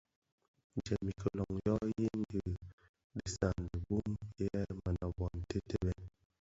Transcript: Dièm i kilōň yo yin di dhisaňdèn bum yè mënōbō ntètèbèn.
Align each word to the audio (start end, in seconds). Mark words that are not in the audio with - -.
Dièm 0.83 1.05
i 1.11 1.13
kilōň 1.23 1.55
yo 1.67 1.75
yin 1.97 2.19
di 2.31 2.41
dhisaňdèn 3.17 3.83
bum 3.87 4.09
yè 4.39 4.51
mënōbō 4.83 5.25
ntètèbèn. 5.41 5.99